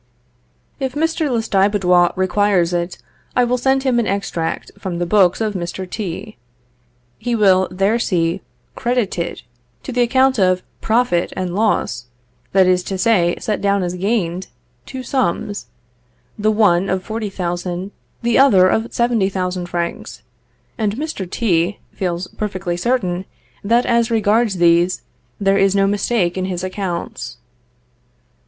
If 0.79 0.95
Mr. 0.95 1.29
Lestiboudois 1.29 2.11
requires 2.15 2.73
it, 2.73 2.97
I 3.35 3.43
will 3.43 3.59
send 3.59 3.83
him 3.83 3.99
an 3.99 4.07
extract 4.07 4.71
from 4.79 4.97
the 4.97 5.05
books 5.05 5.39
of 5.41 5.53
Mr. 5.53 5.87
T... 5.87 6.37
He 7.19 7.35
will 7.35 7.67
there 7.69 7.99
see, 7.99 8.41
credited 8.75 9.43
to 9.83 9.91
the 9.91 10.01
account 10.01 10.39
of 10.39 10.63
profit 10.81 11.31
and 11.35 11.53
loss, 11.53 12.07
that 12.51 12.65
is 12.65 12.81
to 12.85 12.97
say, 12.97 13.35
set 13.37 13.61
down 13.61 13.83
as 13.83 13.93
gained, 13.93 14.47
two 14.87 15.03
sums; 15.03 15.67
the 16.35 16.49
one 16.49 16.89
of 16.89 17.03
40,000, 17.03 17.91
the 18.23 18.39
other 18.39 18.67
of 18.69 18.91
70,000 18.91 19.67
francs, 19.67 20.23
and 20.79 20.95
Mr. 20.95 21.29
T... 21.29 21.77
feels 21.91 22.25
perfectly 22.27 22.75
certain 22.75 23.25
that 23.63 23.85
as 23.85 24.09
regards 24.09 24.55
these, 24.57 25.03
there 25.39 25.59
is 25.59 25.75
no 25.75 25.85
mistake 25.85 26.39
in 26.39 26.45
his 26.45 26.63
accounts. 26.63 27.37